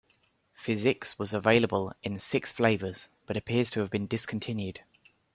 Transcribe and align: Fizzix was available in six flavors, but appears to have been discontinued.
Fizzix 0.57 1.19
was 1.19 1.31
available 1.31 1.93
in 2.01 2.19
six 2.19 2.51
flavors, 2.51 3.09
but 3.27 3.37
appears 3.37 3.69
to 3.69 3.81
have 3.81 3.91
been 3.91 4.07
discontinued. 4.07 4.79